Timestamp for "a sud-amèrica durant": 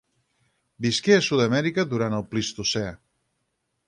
1.17-2.15